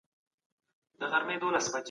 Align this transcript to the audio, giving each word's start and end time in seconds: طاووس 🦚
طاووس 0.99 1.67
🦚 1.73 1.77